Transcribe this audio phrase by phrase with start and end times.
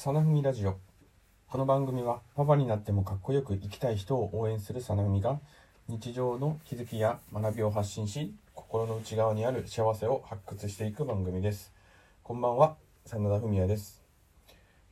[0.00, 0.78] さなふみラジオ。
[1.48, 5.40] この番組はパパになってもかっこよく生きたい人を応援するさなふみが
[5.88, 11.72] 日常の気づきや学びを発信し心の内側にある幸せを発掘していく番組です。
[12.22, 12.76] こんばんは
[13.06, 14.00] 真田文也です。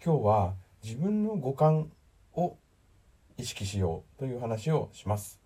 [0.05, 1.89] 今日は自分の五感
[2.35, 2.57] を
[3.39, 5.39] 意識しようという話をします。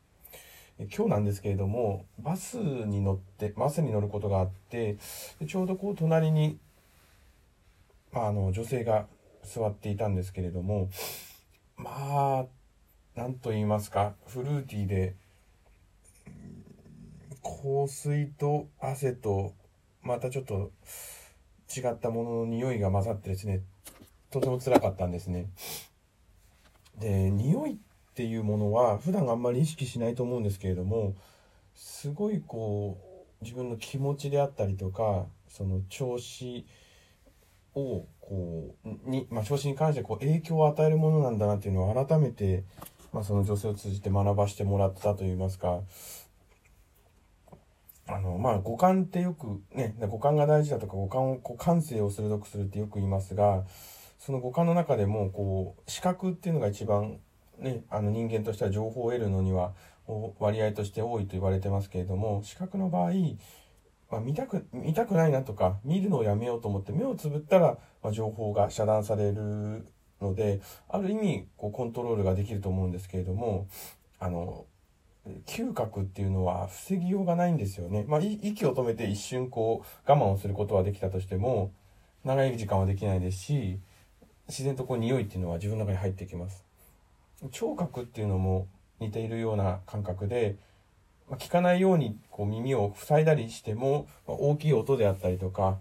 [0.79, 4.97] 今日なんですけれどもバスに乗ってバスに乗ることがあって
[5.47, 6.59] ちょうどこう隣に、
[8.11, 9.05] まあ、あの女性が
[9.53, 10.89] 座っていたんですけれども
[11.77, 12.47] まあ
[13.17, 15.15] 何と言いますかフルーティーで
[17.43, 19.55] 香水と汗と
[20.03, 20.71] またちょっと
[21.75, 23.63] 違ったものの匂いが混ざってですね
[24.31, 25.47] とても辛かったんですね。
[26.99, 27.77] で匂いっ
[28.15, 31.15] ていうものは普段あんまり意識しないと思うんですけれども
[31.75, 32.99] すごいこ
[33.41, 36.67] う自分の気持ちであったりとかその調子
[37.75, 42.65] をこうに、まあ、調子に関してこう影響を与えるものなんだなっていうのを改めて、
[43.13, 45.81] まあ、その女性を通じて学ばしてもらったといいますか。
[48.07, 53.63] あのまあ五感ってよくね五感が大事だとか五感をこう感性を鋭くするってよく言いますが
[54.19, 57.19] その五感の中でもこう視覚っていうのが一番
[57.61, 59.75] ねあの人間としては情報を得るのには
[60.41, 63.13] 割合として多いと言われてますけれども視覚の場合
[64.11, 69.87] まあ、見たく、見たくないなとか、見るのをやめようと思って目をつぶったら、まあ、情報が遮断される
[70.21, 73.69] ので、ある意味、こう、コントロールができると思うんですけれども、
[74.19, 74.67] あの、
[75.47, 78.05] 嗅覚っていうのは防ぎようがないんですよね。
[78.09, 81.73] まあ、息を止めて一瞬こう、我慢をすることはできたとしても、
[82.25, 83.81] 長い時間はできないですし、
[84.49, 86.65] 自然とこう、匂いっていうのは自分の中に入ってきます。
[87.53, 88.67] 聴覚っていうのも
[88.99, 90.57] 似ているような感覚で、
[91.31, 95.79] ま聞かないようにこう耳を塞いだりしても、ま大きい音であったりとか、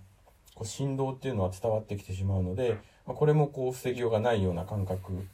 [0.53, 5.25] こう振動っていうのは伝わってきてしまうので、まこれもこう防ぎようがないような感覚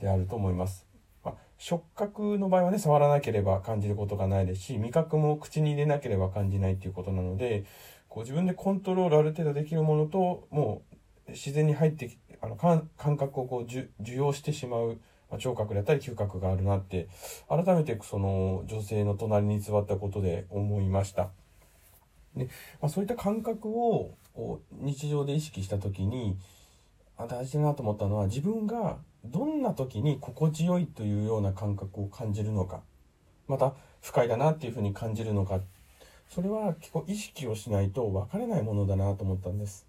[0.00, 0.84] であると思います。
[1.24, 7.64] ま触覚の場合はね、触らなければ感じることがないですし、味覚も口に入れなければ感じないっていうことなので、
[8.08, 10.82] こう自分でコントロールある程度できるものと、も
[11.28, 14.98] う自然に入ってき、あの感覚をこう受容してしまう
[15.32, 17.08] まあ、聴覚だったり嗅覚があるなって
[17.48, 21.30] 改めてその女性の隣に座ったことで思いました。
[22.36, 22.44] で、
[22.82, 24.14] まあ、そういった感覚を
[24.72, 26.36] 日常で意識した時に
[27.16, 32.80] 大事だなと思ったのは自分がどんな時に心地よいというような感覚を感じるのか
[33.48, 35.60] また不快だなっていうふうに感じるのか
[36.28, 39.86] それは結構意識をしないと分からないものだなと思ったんです。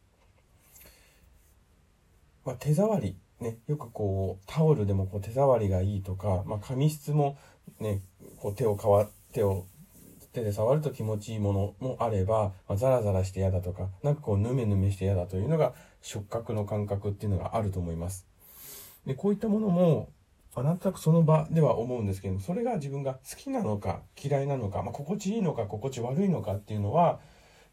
[2.45, 7.37] まあ、手触りね、よくこう、タオルでもこう手触りがいいとか、まあ、髪質も
[7.79, 8.01] ね、
[8.37, 9.65] こう手をかわ、手を、
[10.31, 18.25] 手で触ると気持ちいいものもあれば、まあ、ザラザラして嫌だとか、なんかこう、ヌメヌメして嫌だというのが、触覚の感覚っていうのがあると思います。
[19.05, 20.09] で、こういったものも、
[20.55, 27.19] まあ、なんとなくその場では思うんですけども、それが自分が好きなのか、嫌いなのか、まあ、心地いいのか、心地悪いのかっていうのは、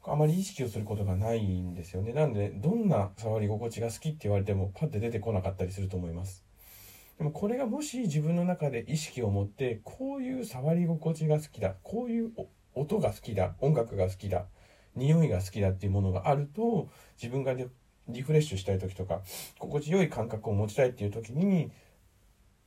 [0.03, 2.13] あまり意識をすることがないんですよね。
[2.13, 6.45] なんで、どんな触り心地が好きって言われても、パッて出てこなかったりすると思います。
[7.19, 12.33] でもこれがもし自分の中で意識を持って、こういう触り心地が好きだ、こういう
[12.75, 14.47] 音が好きだ、音楽が好きだ、
[14.97, 16.89] 匂いが好きだっていうものがあると、
[17.21, 17.55] 自分が
[18.09, 19.21] リフレッシュしたい時とか、
[19.59, 21.71] 心地よい感覚を持ちたいっていう時に、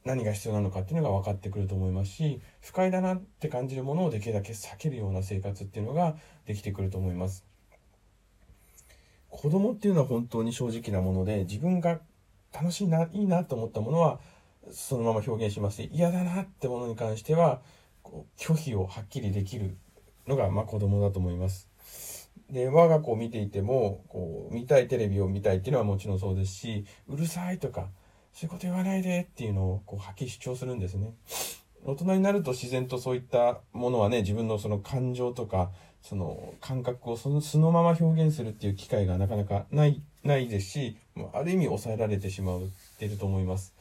[0.05, 6.15] 何が必要なのかっていうのが分かってくると思いますし不快だなって感じるものをできるだけ避けるような生活っていうのが
[6.45, 7.45] できてくると思います。
[9.29, 11.99] 子供っていうのは本当に正直なもので自分が
[12.53, 14.19] 楽しいないいなと思ったものは
[14.71, 15.77] そのまま表現します。
[15.77, 17.61] し嫌だなってものに関しては
[18.03, 19.77] こう拒否をはっきりできる
[20.27, 21.69] のがまあ子供だと思います。
[22.49, 27.87] で我が子を見ていてもこう見たいテレビを見たいっていうのはもちろんそうですしうるさいとか
[28.33, 31.13] そういうこと言わないでっていうのをこうはっきり主張するんですね。
[31.85, 35.71] 大人になると自然とそういったものはね、自分のその感情とか、
[36.01, 40.97] その感覚をその素のまま表現するっていう機会がなかなかない、ないですし、
[41.33, 42.65] ある意味抑えられてしまうっ
[42.97, 43.73] てると思います。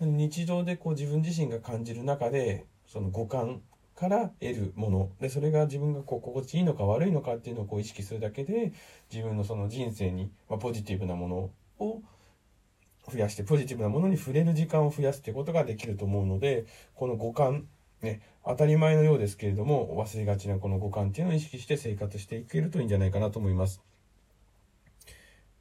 [0.00, 3.60] 日常でこう自分自身が感じる中で、その五感
[3.96, 8.72] から得るものでそれが自分がこう心地いいのか悪いのかっていうのをこう意識するだけで
[9.12, 11.50] 自分のその人生に、まあ、ポジティブなもの
[13.12, 17.66] 増やしてポジティブなものに触れる時間を増やすってことができると思うのでこの五感
[18.02, 23.82] ね当たり前のようですけれども忘れがちなこの五感っていうのを意識して生活していけるといいんじゃないかなと思います。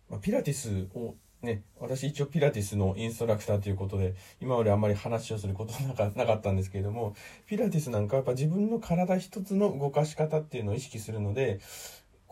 [0.09, 7.15] まあ、ピラティスをね、私一応ピラティスのインストラクターということで、今まであんまり話をすることなかなかったんですけれども、
[7.47, 11.59] ピラティスなんかはやっぱ自分の体一つの動かし方っていうのを意識するので、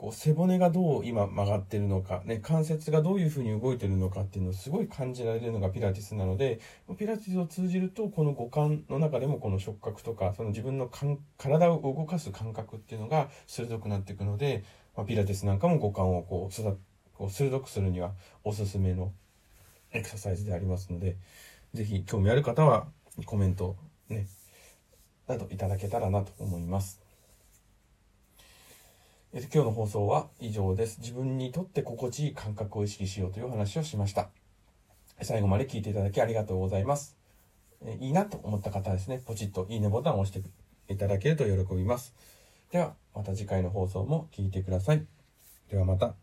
[0.01, 6.59] こう背骨がどう今曲がってるのか、ね、関節がどういうふうに動いてるのかっていうのをすごい感じられるのがピラティスなので、
[6.98, 10.89] ピラティスを通じると、この五感の中でもこの触覚とか、その自分の
[11.38, 14.63] 体を動かす感覚っていうのが鋭くなっていくので、
[14.98, 16.63] まあ、ピラティスなんかも五感をこう
[17.13, 18.13] こう鋭くするには
[18.44, 19.13] おすすめの
[19.92, 21.18] エクササイズでありますので、
[21.75, 22.88] ぜひ興味ある方は
[23.27, 23.75] コメント
[24.09, 24.25] ね、
[25.27, 27.11] などいただけたらなと思います。
[29.33, 31.00] え、今日の放送は以上です。
[31.00, 34.28] 自分にとって心地いい感覚を意識しようという話をしました。
[35.22, 37.16] 最後まで聞いていただきありがとうございます。
[37.86, 40.45] えいいなと思った方はですね、ポチッといいねボタンを押して
[40.94, 42.13] いただけると喜びます。
[42.74, 45.06] では、また次回の放送も聞いてください。
[45.69, 46.13] ではまた。